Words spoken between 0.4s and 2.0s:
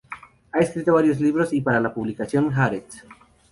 Ha escrito varios libros y para la